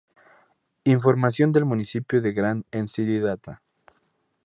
Información 0.85 1.51
del 1.51 1.65
municipio 1.65 2.23
de 2.23 2.33
Grant 2.33 2.65
en 2.71 2.87
City-Data 2.87 3.61